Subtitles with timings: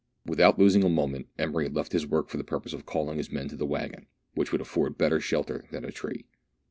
[0.25, 3.47] Without losing a moment, Emery left his work for the purpose of calling his men
[3.49, 6.25] to the waggon, which would afford better shelter than a tree.